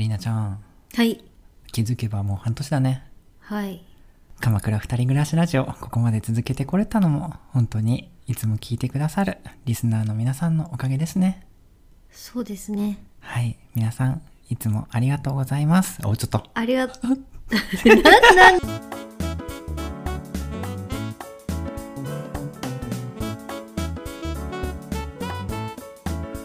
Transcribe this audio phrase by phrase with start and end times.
[0.00, 0.64] エリナちゃん。
[0.94, 1.22] はい。
[1.72, 3.04] 気づけばもう半年だね。
[3.38, 3.84] はい。
[4.40, 5.66] 鎌倉二人暮らしラジオ。
[5.66, 9.36] ここまで続けてこれたのも本当にいつも聞いてくださる
[9.66, 11.46] リスナーの皆さんのおかげですね。
[12.10, 12.96] そうですね。
[13.20, 13.58] はい。
[13.74, 15.98] 皆さんいつもありがとうございます。
[16.06, 16.44] おちょっと。
[16.54, 17.10] ありがとう。
[17.86, 18.60] なんなん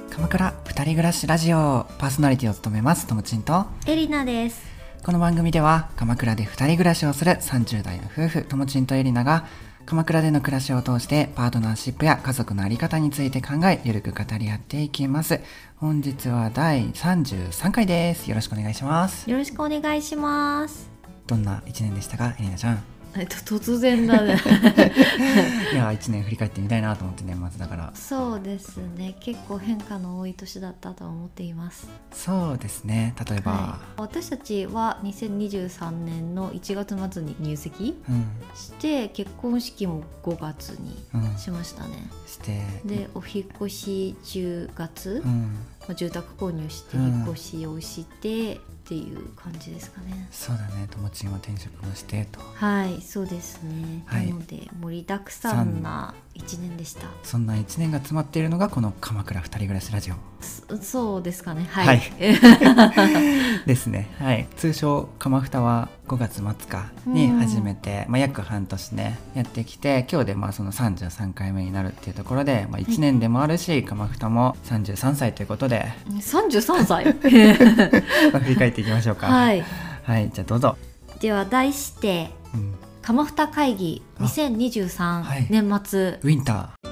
[0.09, 3.65] 鎌倉二人暮らしラジオパーソナリティを務めますともちんと。
[3.87, 4.63] エリナです。
[5.03, 9.45] この番組では鎌倉で二人暮らしをする30代の夫婦ともちんとエリナが
[9.85, 15.39] 鎌倉での暮らしを通してパートナーシップや家族のあり方について考えゆるく語り合っていきます。
[15.77, 18.27] 本日は第33回です。
[18.29, 19.29] よろしくお願いします。
[19.29, 20.89] よろしくお願いします。
[21.27, 22.94] どんな一年でしたかエリナちゃん？
[23.17, 24.37] えっと突然だね。
[25.73, 27.91] いや一年振り返ってみたいなと思って年末だから。
[27.95, 29.15] そうですね。
[29.19, 31.87] 結構変化の多い年だったと思っています。
[32.11, 33.15] そうですね。
[33.29, 38.25] 例えば、はい、私たちは2023年の1月末に入籍うん。
[38.55, 41.37] して結婚式も5月にうん。
[41.37, 42.09] しましたね。
[42.27, 42.61] して。
[42.85, 45.55] でお引っ越し10月、うん。
[45.81, 47.03] まあ住宅購入してうん。
[47.05, 50.87] 引っ越しをしてっていう感じですかね、そうだね。
[50.91, 52.39] ともちんは転職をしてと。
[52.53, 54.27] はいそうですね、はい。
[54.27, 57.07] なので盛りだくさんな1年でした。
[57.23, 60.15] そんな一年が詰まっているのがこの鎌倉二人暮らしラジオ。
[60.41, 61.65] そそうですかね。
[61.71, 62.01] はい、
[63.65, 64.11] ですね。
[64.19, 64.47] はい。
[64.55, 77.05] 通称鎌二は5月末かに始めて、まあ、約半年ねやってきて今日でまあその33回目になるっていうところで、まあ、1年でもあるし、鎌二も33歳ということで、33歳？
[78.31, 79.27] まあ振り返っていきましょうか。
[79.27, 79.63] はい。
[80.03, 80.77] はい、じゃあどうぞ、
[81.19, 85.47] では題してうん、「鎌二会議2023はい。
[85.49, 86.19] 年末。
[86.21, 86.85] ウィンター。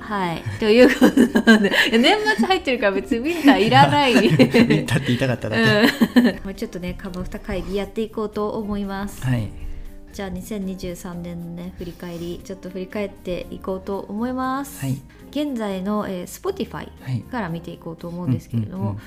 [0.00, 0.42] はい。
[0.58, 4.14] ということなので 年末入ってるから別にウィンターいらない。
[4.16, 6.26] ウィンターって言いたかっただけ、うん。
[6.44, 9.22] まあちょっとね鎌二会議やっていこうと思います。
[9.22, 9.67] はい
[10.12, 15.00] じゃあ2023年のね振り返りちょっと振り返っていこうと思います、はい。
[15.30, 17.20] 現在の、えー、Spotify はい。
[17.22, 19.00] から見ていこうと思うんですけれども、うんうん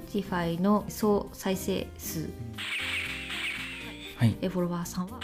[0.00, 2.28] Spotify の総再生数。
[4.16, 4.36] はい。
[4.40, 5.20] えーフォロワーさんは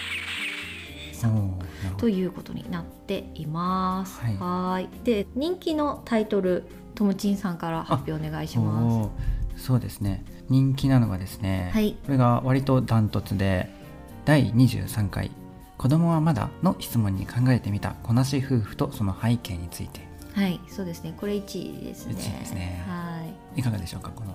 [1.98, 4.20] ということになっています。
[4.20, 4.88] はい。
[5.04, 6.64] で人気のタイトル
[6.94, 9.10] ともちんさんから発表お願いしまおー
[9.56, 10.24] そうですね。
[10.48, 11.96] 人気なのがですね、はい。
[12.04, 13.70] これが割とダントツで
[14.24, 15.30] 第23回
[15.78, 20.40] 「子供はまだ?」の質問に考えてみたこなし夫婦とその背景についてす。
[20.40, 22.14] はいそうですねこれ1位ですね。
[22.14, 23.22] 1位ですねは
[23.56, 24.34] いいかがでしょうかこの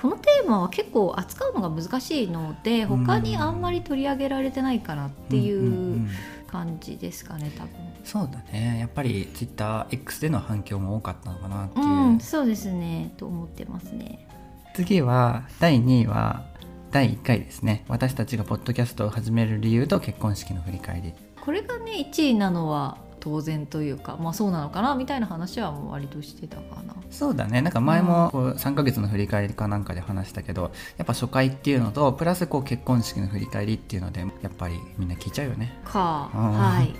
[0.00, 6.08] このテーマは結構扱うのが難しいので他にあんまり取り上げられてないかなっていうん
[6.46, 7.72] 感じですかね多分。
[8.04, 14.26] そうだねやっぱり TwitterX での反響も多かったのかなっていう、うん、そうですねと思ってますね。
[14.74, 16.44] 次は第2位は
[16.90, 17.84] 第1回ですね。
[17.88, 21.12] 私たちがポッドキャストを始める理由と結婚式の振り返り。
[21.40, 26.94] これがね1位なのは当然というかまあそうなのかなみたいな話はもう割としてたかな。
[27.10, 27.60] そうだね。
[27.60, 35.78] なんか前もこう3ヶ月の振り返りかなんかで話したけどやっぱ初回っていうのとプラスこう結婚式の振り返りっていうのでやっぱりみんな聞いちゃうよね。
[35.84, 36.52] かうん。
[36.52, 36.94] はい。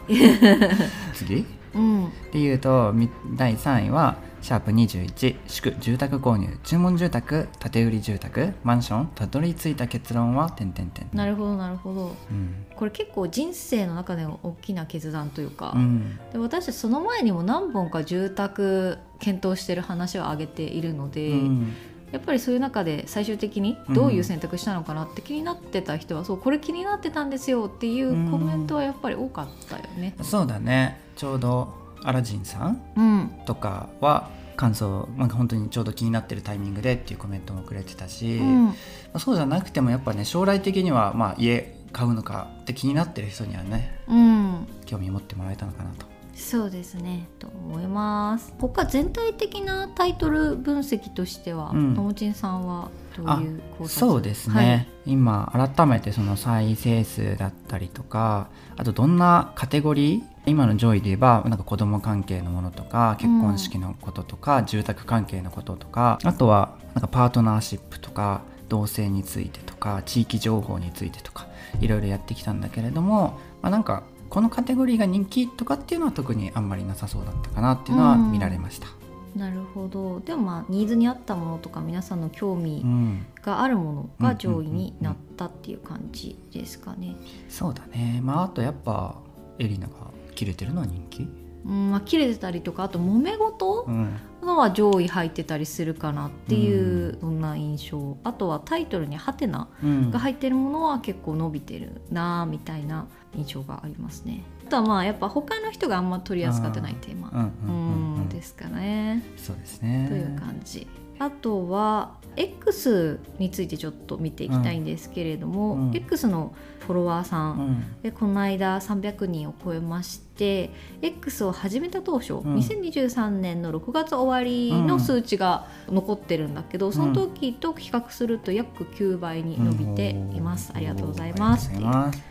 [1.17, 1.47] 次？
[1.75, 2.07] うん。
[2.09, 12.17] っていうとみ第3位はシャープ21祝住宅購入注文住宅建て売り住宅マンションたどり着いた結論は点々点なるほどなるほど。
[12.31, 12.67] うん。
[12.77, 16.19] これ結構人生の中でも大きな決断というか、うん。
[16.33, 21.75] で私その前にも何本か住宅検討してる話を挙げているので、うん。
[22.13, 30.15] やっぱりそういう中で最終的にどういう選択したのかなって気になってた人は、そうこれ気になってたんですよっていうコメントはやっぱり多かったよね。
[30.23, 31.01] そうだね。
[31.17, 38.65] ちょうどアラジンさんうん、とかは感想なんか本当にちょうど気になってるタイミングでっていうコメントもくれてたし、うん。
[38.67, 38.73] ま
[39.15, 46.07] あそうじゃなくてもやっぱね将来的にはまあ家買うのかって気になってる人にはねうん、興味持ってもらえたのかなと。
[46.35, 54.63] そうですねと思います他全体的なタイトル分析としては、うんともちんさんはどういうそうですね、は
[55.11, 55.13] い。
[55.13, 71.47] 今改めてその再生数だったりとかあとどんなカテゴリー今の上位で言えばなんか子供関係のものとか結婚式のこととか、住宅関係のこととかあとはなんかパートナーシップとか同性についてとか地域情報についてとか
[71.81, 78.33] いろいろやってきたんだけれども、まあ、なんかこのカテゴリーが人気とかっていうのは特にあんまりなさそうだったかなっていうのはうん。
[78.33, 78.98] 見られました。
[79.37, 80.21] なるほど。
[80.21, 83.27] でもまあニーズに合ったものとか皆さんの興味うん。
[83.43, 87.17] があるものが上位になったっていう感じですかね。
[87.49, 88.21] そうだね。
[88.23, 89.15] まああとやっぱ
[89.59, 89.95] エリナが
[90.35, 91.29] 切れてるのは人気？
[91.65, 93.85] うんまあ、切れてたりとかあと揉め事？
[93.89, 100.11] うんのは上位入ってたりするかなっていうそんな印象、あとはタイトルに「ハテナうん。
[100.11, 104.43] が入ってるものは結構伸びてるなあみたいな印象がありますね。
[104.67, 108.17] あとはまあやっぱ他の人があんま取り扱ってないテーマうんうんうんうん。
[108.17, 109.23] うんですかね。
[109.37, 110.07] そうですね。
[110.09, 110.87] という感じ。
[111.19, 115.97] あとは X についてちょっと見ていきたいんですけれども、うん。
[115.97, 118.03] X のフォロワーさん、うん。
[118.03, 120.71] でこの間300人を超えまして
[121.03, 122.37] X を始めた当初、ん。
[122.57, 132.23] 2023年の6月終わりの数値が残ってるんだけど、その時と比較すると約9倍に伸びています、ありがとうございますありがとうございます。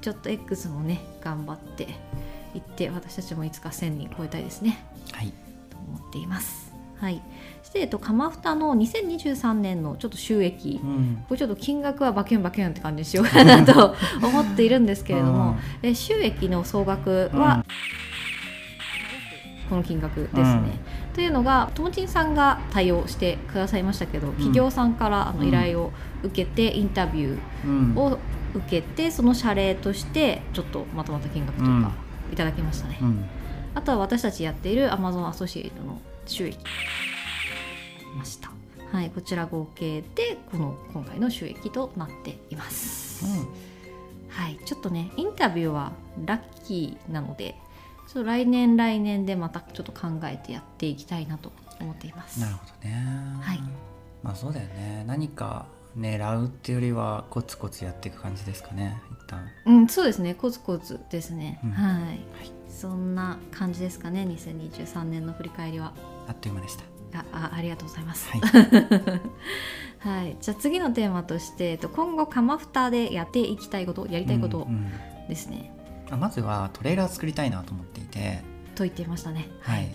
[0.00, 1.88] ちょっと X もね頑張って
[2.54, 4.84] いって私たちもいつか1000人超えたいですね。
[5.12, 5.32] はい。
[5.68, 6.65] と思っています
[7.00, 7.20] はい。
[7.62, 11.24] そして、えっと、カマフタの2023年のちょっと収益、うん。
[11.28, 17.64] これちょっと金額はバキュンバキュンって感じにしようかなと 思っているんですけれども、え収益の総額は、
[19.68, 20.78] この金額ですね。
[21.12, 25.48] というのがともちんさんが対応してくださいましたけど、企業さんからあのうん。
[25.48, 25.92] 依頼を
[26.22, 27.92] 受けてインタビュうん。
[27.94, 28.18] ーを
[28.54, 31.92] 受けてその謝礼としてちょっとまとまった金額というか
[32.32, 32.98] いただきましたね。
[33.00, 33.24] うん。
[33.74, 36.58] あとは私たちやっている Amazon アソシエイトの収益
[38.16, 38.50] ました。
[38.92, 43.24] はい、こちら合計でこの今回の収益となっています。
[44.28, 45.92] はい、ちょっとねインタビューは
[46.24, 47.56] ラッキーなので、
[48.12, 52.40] ちょ来年来年でまたちょっと考えてやっていきたいなと思っています。
[52.40, 52.94] なるほどね
[53.40, 53.60] はい
[54.22, 59.48] まあそうだよね何か狙うっていうよりはコツコツやっていく感じですかね一旦。
[59.64, 61.58] うん、そうですね、コツコツですね。
[61.64, 61.70] うん。
[61.70, 62.20] はい、はい。
[62.68, 65.94] そんな感じですかね、2023年の振り返りは。
[66.28, 66.84] あっという間でした。
[67.14, 68.28] ああありがとうございます。
[68.30, 68.40] はい。
[70.06, 75.28] はい、じゃあ次のテーマとして、えっと今後カマフタでやっていきたいこと、やりたいことうんうん。
[75.28, 75.72] ですね。
[76.10, 78.42] あまずはトレーラー作りたいなと思っていて。
[78.74, 79.48] と言っていましたね。
[79.60, 79.88] はい。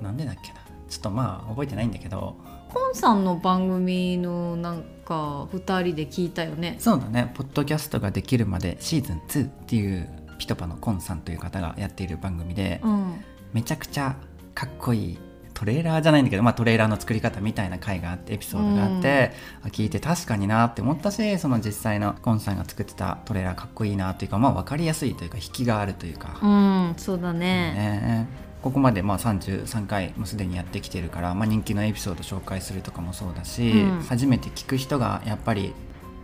[0.00, 0.60] なんでだっけな。
[0.88, 2.36] ちょっとまあ覚えてないんだけど。
[2.72, 6.76] コンさんの番組のなんか二人で聞いたよね。
[6.78, 10.08] そうだねポッドキャストができるまでシーズン2っていう
[10.38, 13.24] ピトパのコンさんという方がやっている番組で、うん。
[13.52, 14.16] めちゃくちゃ
[14.54, 15.18] かっこいい
[15.54, 19.32] トレーラーじゃないんだけど、まあ、トレーラーの作り方みたいな回があってエピソードがあって、
[19.62, 27.38] あ聞いて確かになって思ったしその実際のコンさんが作ってたトレーラーかっこいいなというか、まあ、分かりやすいというか引きがあるというか、うん、そうだね。
[27.38, 28.28] ね
[28.62, 34.00] ここまでまあ33回もすでにやってきてるから、まあ、人気のエピソード紹介するとかもそうだし、うん。
[34.02, 35.72] 初めて聞く人がやっぱり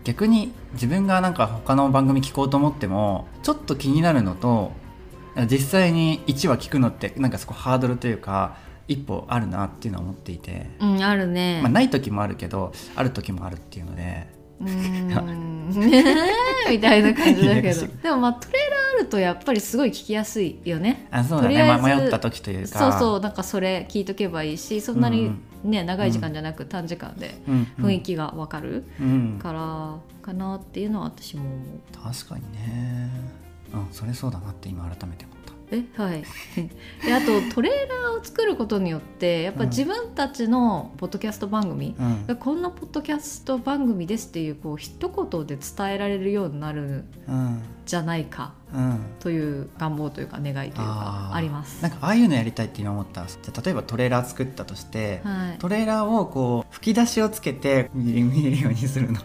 [0.04, 4.72] 逆に自分がなんか他の番組聞こうと思ってもちょっと気になるのと
[5.50, 8.56] 実際に1話聞くのってなんかそこハードルというか
[8.86, 11.60] 一歩あるなっていうのは思っていて、うん、あるね。
[11.62, 14.26] まあ、ない時もあるけどある時もあるっていうので
[14.60, 15.48] うーん。
[16.70, 17.86] みたいな感じだけど。
[18.02, 21.06] でもまあトレーラーあるとやっぱりすごい聞きやすいよね。
[21.10, 22.78] あそうだね、とりあえずま迷った時というか。
[22.78, 25.42] そうそうなんかそれ聞いとけばいいしそんなにうん。
[25.64, 27.34] ね、長い時間じゃなく短時間で
[27.80, 29.38] 雰囲気がわかるうん。
[29.42, 31.52] からかなっていうのは私も思
[32.10, 32.14] う。
[32.14, 33.10] 確かにね。
[33.74, 35.34] うんそれそうだなって今改めて思
[35.70, 36.24] えはい。
[37.04, 41.94] であとトレーラーを作ることによってやっぱ自分たちのポッドキャスト番組、
[42.28, 42.36] うん。
[42.36, 47.62] こんなポッドキャスト番組ですっていうこう一言で伝えられるようになるんうん。
[47.84, 49.00] じゃないかうん。
[49.20, 51.34] という願望というか願いというかー。
[51.34, 51.82] あります。
[51.82, 59.20] なんかああいうのやりたいって今思ったじゃあ例えばトレーラー作ったとして、はい、トレーラーをこう吹き出しをつけて見えるようにするの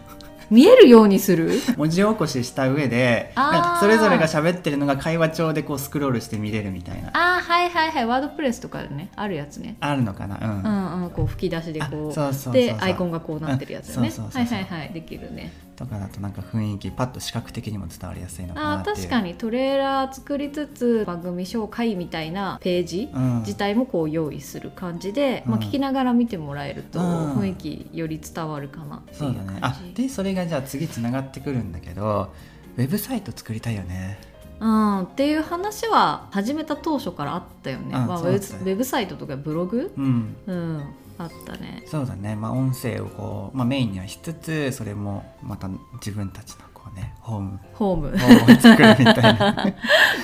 [0.50, 1.50] 見えるようにする？
[1.76, 3.32] 文字起こしした上で
[3.80, 7.10] それぞれが喋ってるのが会話帳でこうスクロールして見れるみたいな。
[7.12, 8.06] あーはいはいはい。
[8.06, 9.76] ワードプレスとかでねあるやつね。
[9.80, 10.38] あるのかな？
[10.40, 12.52] うん、うんうん、こう吹き出しでこあうそうそうそうそう。
[12.54, 14.08] でアイコンがこうなってるやつよね。
[14.08, 14.58] うんそうそうそうそう。
[14.58, 15.52] はいはいはいできるね。
[15.76, 23.38] とかだとなんか雰囲気パッと視覚的にも伝わりやすいのかなって確かにトレーラー作りつつ番組紹介みたいなページうん。
[23.40, 27.32] 自体もこう用意する感じで、まあ、うん聞きながら見てもらえるとうん。
[27.34, 29.58] 雰囲気より伝わるかなっていうそうだね。
[29.60, 30.02] あ感じ。
[30.02, 32.32] でそれがじゃあ次つながってくるんだけど
[32.76, 34.18] ウェブサイト作りたいよね
[34.60, 37.94] うん、っていう話は始めた当初からあったよね。
[37.94, 41.82] あまあ、ウェブサイトとかブログ、うんうん、あったね。
[41.86, 48.10] そうだねまあ音声をこう、まあ、メインにはしつつそれもまた自分たちのこうねホームホーム。
[48.10, 49.66] ホームを作るみたいな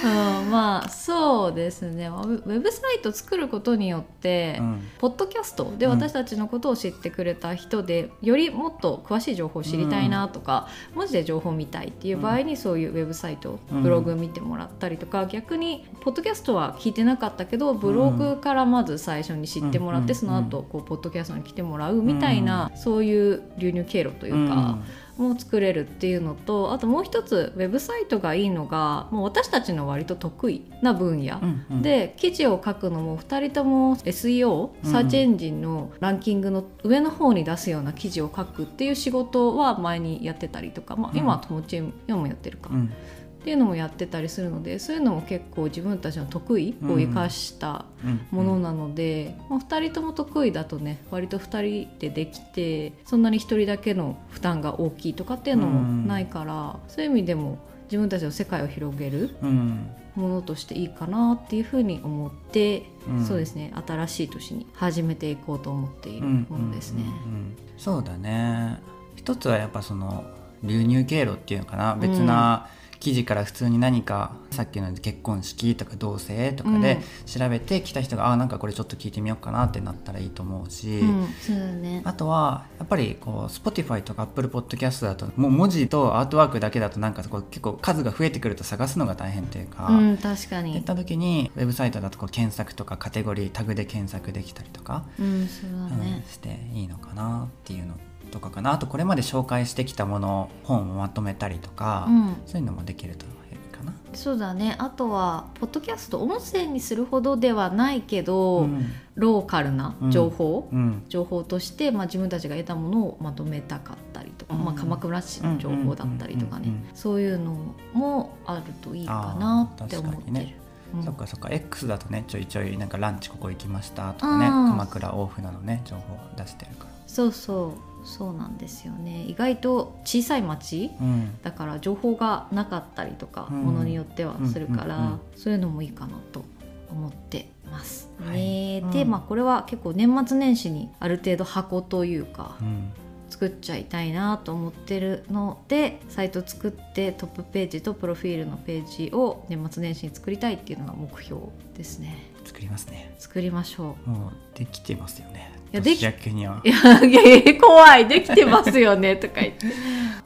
[0.43, 0.89] うん、まあ
[1.21, 2.09] そうですね。
[2.09, 4.89] まあウェブサイト作ることによって、うん。
[4.99, 5.93] ポッドキャストでうん。
[5.93, 13.83] 私たちのことを知ってくれた人で、よりもっと詳しい情報を知りたいなとか、文字で情報を見たいっていう場合に、そういうウェブサイト、うん。
[13.83, 24.79] ブログ見てもらったりとか逆にポッドキャストは聞いてなかったけどブログからまず最初に知ってもらって、うんその後こうポッドキャストに来てもらうみたいな、そういう流入経路というか。
[25.23, 34.91] も作れるっていうのとあともう一つウェブサイトがいいのがもう私たちの割と得意な分野、うんうん、で記事を書くのも2人とも SEO うん。
[34.91, 42.93] サーチエンジンのランキングの上の方に出すような記事を書くっていう仕事は前にやってたりとか、まあ、今は友チーム今もやってるか、うん
[43.41, 59.91] っていうのもやってたりするのでそういうのも結構自分たちの得意を生かしたうんものなので、まあ、2人とも得意だとね割と2人でできてそんなに1人だけの負担が大きいとかっていうのもないから、そういう意味でも自分たちの世界を広げるうん。
[60.17, 63.25] ものとしていいかなっていうふうに思って、うん。
[63.25, 67.03] そうですね新しい年に始めていこうと思っているものですね。
[67.03, 67.57] うんうんうんうん。
[67.79, 68.81] そうだね。
[69.17, 70.25] 一つはやっぱその
[70.63, 71.97] 流入経路っていうのかな。
[71.97, 72.69] 別な
[73.01, 82.03] 記事から普通に何かさっきの結婚式とか同棲とかで調べて来た人が、あなんかこれちょっと聞いてみようかなってなったらいいと思うし、うん、そうだね。
[82.05, 90.73] あとはやっぱりこう Spotify とか Apple Podcast だともう文字とアートワークだけだとなんかこう結構数が増えてくると探すのが大変というか、うん、確かに。
[90.73, 96.23] っていった時にウェブサイトだとこう検索とかカテゴリータグで検索できたりとか、うん、そうだうんね。
[96.29, 98.10] していいのかなっていうのと
[98.41, 98.73] かかな。
[98.73, 103.31] あとこれまで紹介してきたもの本をまとめたりとか、うん、そういうのもできるといい
[103.77, 103.93] かな。
[104.13, 104.77] そうだね。
[104.79, 108.93] あとはポッドキャスト音声にするほどではないけど、うん。
[109.15, 110.69] ローカルな情報。
[110.73, 111.03] うん。
[111.09, 114.65] 情報として、まあ、自分たちが得たものをまとめたかったりとか、うん。
[114.65, 120.33] まあ、鎌倉市の情報だったりとかね、そういうのもあるといいかなって思ってる。
[120.33, 120.57] ね。
[120.95, 121.05] うん。
[121.05, 121.49] そっかそっか。
[121.51, 124.47] X だとねちょいちょいなんかランチここ行きましたとかね。
[124.47, 126.91] うん鎌倉大船のね情報出してるから。
[127.07, 136.45] そうそうそうなんですよね意外と小さい町うんだから情報がなかったりとか、うんものによってはするから、うんうんうんそういうのもいいかなと
[136.91, 138.81] 思ってますはいね。
[138.85, 142.93] うんでまあこれは結構年末年始にある程度箱というかうん
[143.31, 151.41] 作っちゃいたいなと思ってるのでサイト作ってトップページとプロフィールのページを年末年始に作りたいっていうのが目標
[151.77, 152.19] ですね。
[152.45, 153.15] 作りますね。
[153.19, 154.11] 作りましょう。
[154.11, 155.60] もうできてますよね。
[155.73, 156.01] いやでき。
[156.01, 156.13] いや
[157.61, 159.67] 怖いできてますよねとか言って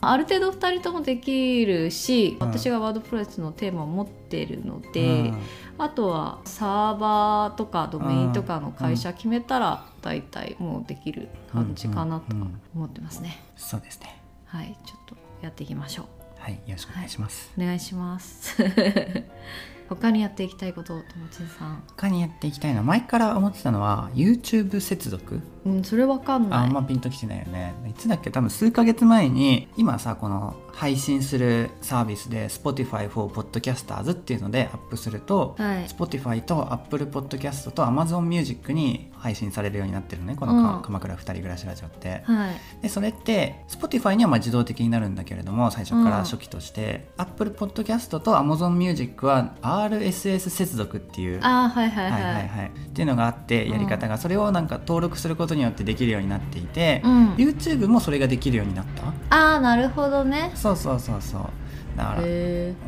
[0.01, 5.39] ある程度2人ともできるしうん私がワードプレスのテーマを持ってるのうで、ん
[5.77, 13.43] あとはサーバーとかドメインとかの会社決めたら大体もうできる感じかなとうんうんうん思ってますね。
[13.57, 14.21] そうですね。
[14.47, 16.07] はいちょっとやっていきましょう。
[16.41, 17.51] はい、よろしくお願いします。
[17.59, 18.57] お願いします。
[19.89, 21.83] 他にやっていきたいことともちんさん。
[21.97, 26.61] 他にやっていきたいのは前から思ってたのは YouTube 接続うんそれわかんない。
[26.61, 28.31] あんまピンときてないよねいつだっけ？
[28.31, 42.23] 多分数ヶ月前に今さこの配信するサービスで Spotify for Podcasters っていうのでアップすると、はい Spotify と Apple Podcast と Amazon Music に配信されるようになってるのねこのか、うん鎌倉二人暮らしラジオって。
[42.25, 42.83] はい。
[42.83, 52.23] でそれって Spotify にはまあ自動的になるんだけれども最初かうんら初期として、Apple Podcast と Amazon Music は RSS 接続っていうあーはいはいはい。
[52.23, 57.35] はいはいはい、っていうのがあってやり方がそれをなんか登録することによってできるようになっていて、うん。
[57.35, 58.85] YouTube もそれができるようになっ
[59.31, 59.37] た？
[59.37, 60.51] ああなるほどね。
[60.65, 61.43] そうそうそうそう。
[61.97, 62.23] だから。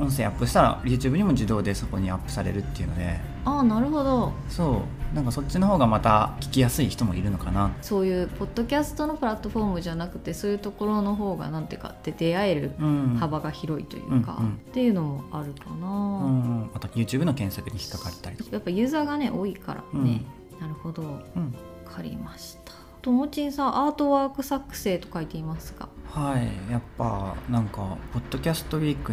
[0.01, 3.21] 音声アップしたら YouTube にも自動でそこにアップされるっていうので。
[3.45, 4.33] ああなるほど。
[4.49, 5.15] そう。
[5.15, 7.71] なんかそっちの方がまた聞きやすい人もいるのかな。
[7.83, 13.17] そういうポッドキャストのプラットフォームじゃなくてそういうところの方がなんていうかで出会えるうん。
[13.21, 14.53] 幅が広いというか、うんうん。
[14.55, 20.25] っていうのもあるかな、うん、あと YouTube の検索に引っかかったりとか、やっぱユーザーがね多いからね、
[20.61, 21.03] なるほど。
[21.03, 21.55] わうん、
[21.85, 22.66] かりました
[23.07, 25.89] ともちんさんアートワーク作成と書いていますが。
[26.11, 29.13] はいやっぱなんかポッドキャストウィーク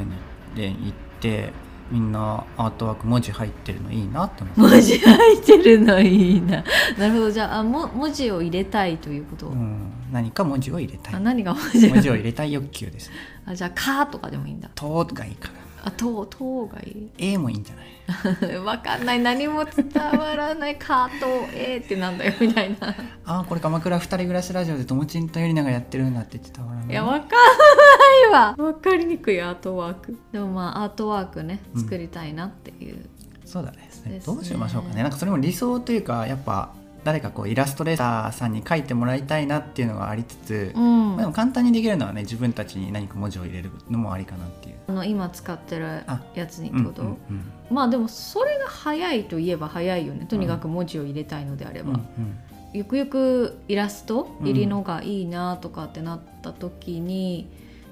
[0.55, 1.51] で行って
[1.91, 4.62] みんなアートワーク文字入ってるのいいなって思って。
[4.62, 6.63] 文字入ってるのいいな。
[6.97, 7.31] なるほど。
[7.31, 13.15] じゃああも文字を入れたいということ、うん、何か文字を入れたあい何が文字文字を入れたい欲求ですね。
[13.45, 15.53] あじゃあ「か」とかでもいいんだ「と」がいいかな
[15.86, 17.82] あ「と」「と」がいい「え」もいいんじゃな
[18.54, 18.58] い？
[18.63, 19.20] わかんない。
[19.20, 19.86] 何も伝
[20.18, 22.90] わらない「か」と「え」ってなんだよみたいな。
[23.25, 26.86] ああこれ鎌倉二人暮らしラジオでともちんとゆりながやってるんだって言ってたからね。
[26.90, 28.56] いやわかんないわ。
[28.58, 30.18] わかりにくいアートワーク。
[30.32, 31.82] でもまあアートワークねうん。
[31.82, 33.06] 作りたいなっていう、
[33.46, 33.78] そうだね。
[33.88, 34.20] ですね。
[34.25, 35.02] どうしましょうかね。
[35.04, 41.10] なんかそれも理想というかやっぱ誰かこうイラストレーターさんに描いてもらいたいなっていうのがありつつ、うん。
[41.10, 44.75] まあでも簡単にできるのはね自分たちに何か文字を入れるのもありかなっていう。
[44.88, 47.51] あの今使ってるあやつにってこと、うんうんうん。
[47.69, 50.25] まあでもそれが早いといえば早いよね。
[50.25, 52.38] とにかく文字を入れたいのであれば、うんうん。
[52.74, 57.50] ゆくゆくイラストうん入りのがいいなとかってなった時に、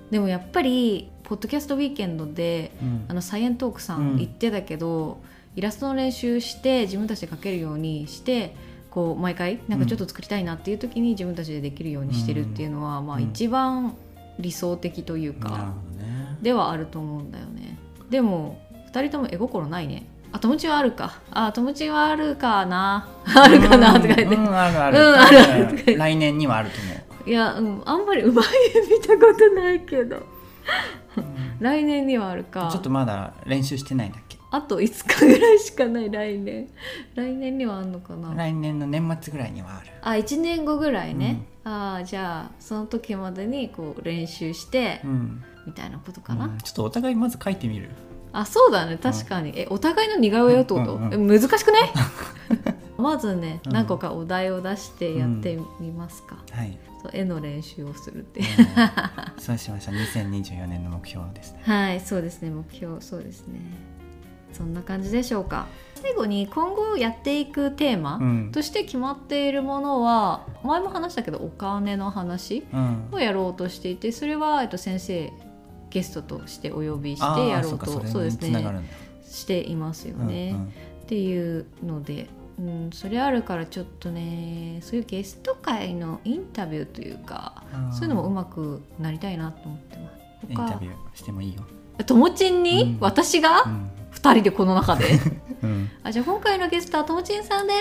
[0.09, 3.05] でもやっぱりポッドキャストウィーケンドでうん。
[3.09, 4.13] あのサイエントークさうん。
[4.15, 5.21] ん言ってたけど、
[5.55, 8.55] イラストの練習して自分たちで描けるようにして
[8.91, 13.23] こう毎回なんかちょっと作りたいなっていう時に自分たちでできるようにしてるっていうのは、まあうん。
[13.23, 13.95] 一番
[14.37, 15.73] 理想的というか
[16.41, 17.77] ではあると思うんだよね。
[18.09, 18.61] でも
[18.93, 20.05] 2人とも絵心ないね。
[20.33, 21.19] あ友達はあるか。
[21.31, 23.07] あ友達はあるかな。
[23.35, 24.35] あるかなとか言って。
[24.35, 25.97] うんうんあるある、うんあるある。
[25.97, 26.91] 来年にはあると思
[27.27, 28.45] いや、うん、あんまりうまい
[28.75, 30.17] 絵見たことないけど。
[30.17, 30.23] う、
[31.59, 32.69] 来年にはあるか。
[32.71, 34.30] ちょっとまだ練習してないんだっけ？
[34.53, 36.67] あと5日ぐらいしかない来年。
[37.15, 38.35] 来年にはあんのかな？
[38.35, 39.87] 来年の年末ぐらいにはある。
[40.01, 46.57] あ1年後ぐらいね、ああじゃあその時までにこう練習してうん、みたいなことかな、うん。
[46.57, 47.89] ちょっとお互いまず書いてみる。
[48.33, 48.97] あそうだね。
[49.01, 51.91] 確かに、えお互いの似顔絵をってこと、うんうんえ難しくない？
[52.97, 53.71] まずね、うん。
[53.71, 56.77] 何個かお題を出してやってみますか、はい、
[57.13, 58.41] 絵の練習をするって。
[59.37, 59.91] そうしました。
[60.19, 61.61] 2024年の目標ですね。
[61.63, 62.49] はいそうですね。
[62.49, 63.59] 目標そうですね
[64.53, 65.67] そんな感じでしょうか。
[65.95, 75.31] 最後に今後やっていくテーマ、うん、として決まっているものは前も話したけどお金の話うん、をやろうとしていてそれは、えっと、先生
[75.91, 78.83] ゲストとしてお呼びしてやろうとそうですね。
[79.23, 80.51] していますよね。
[80.55, 87.91] うんっていうので、うん、それあるからちょっとねそういうゲスト会のインタビューというか、うん。
[87.91, 90.47] そういうのもうまくなりたいなと思ってます。
[90.49, 92.97] インタビューしてもいいよ、ーともちんに、うん。
[93.01, 93.63] 私が？
[93.63, 93.80] うん
[94.21, 95.05] 2人でこの中で。
[95.63, 97.73] うん、あじゃあ今回のゲストはともちんさんで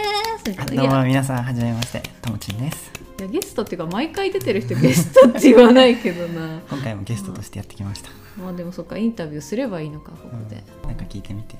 [0.42, 0.50] す。
[0.50, 2.90] みたいどうも皆さんはじめましてともちんです。
[3.18, 6.60] いやゲストっていうか毎回出てる人ゲストって言わないけどな。
[6.70, 8.10] 今回もゲストとしてやってきました、
[8.42, 11.56] まあでもそっかインタビューすればいいのかここうんで、なんか聞いてみて。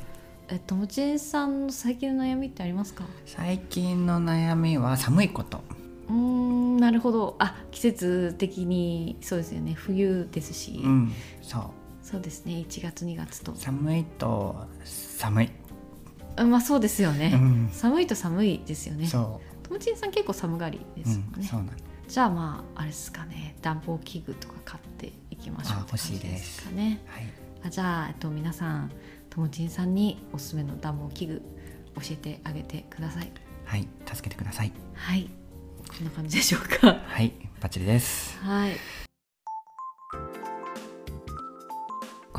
[0.49, 3.05] えともちんさんの最近の悩みってありますか？
[3.27, 5.61] 最近の悩みは寒いこと。
[6.09, 7.37] うーんなるほど。
[7.39, 9.75] あ季節的にそうですよね。
[9.75, 11.13] 冬ですし、うん。
[11.43, 11.63] そう
[12.11, 12.55] そうですね。
[12.69, 13.55] 1月2月と。
[13.55, 15.51] 寒いと寒い、
[16.37, 17.69] あまあそうですよね、うん。
[17.73, 19.07] 寒いと寒いですよね。
[19.07, 21.75] そともちんさん結構寒がりですもんね、そうなんだ
[22.09, 23.55] じゃあまああれですかね。
[23.63, 26.65] 暖房器具とか買っていきましょうあって感じ欲しいです。
[26.65, 27.33] かねはい。
[27.63, 28.91] あじゃあ、えっと、皆さん
[29.29, 31.43] ともちんさんにおすすめの暖房器具
[31.97, 33.31] 教えてあげてください。
[33.65, 33.87] はい。
[34.07, 34.73] 助けてください。
[34.95, 35.31] はい。
[35.89, 37.01] こんな感じでしょうか。
[37.07, 37.33] はい。
[37.61, 38.37] バッチリです。
[38.39, 39.10] はい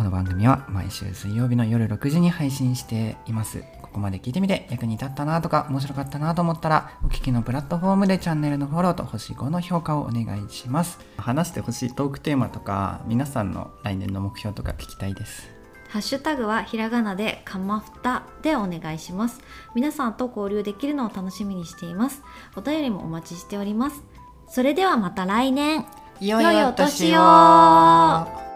[0.01, 3.63] この番組は毎週水曜日の夜6時に配信しています。
[3.83, 10.97] ここまで聞いてみて役に立ったなとか面白かったなと思ったらお聞きのプラットフォームでチャンネルのフォローと星5の評価をお願いします。
[11.17, 15.47] 話してほしいトークテーマとか皆さんの来年の目標とか聞きたいです。
[15.89, 19.39] ハッシュタグはひらがなでかまふたでお願いします。
[19.75, 22.23] 皆さんと交流できるのを楽しみにしています。
[22.55, 24.01] お便りもお待ちしております。
[24.47, 25.85] それではまた来年。
[26.19, 28.50] 良いお年を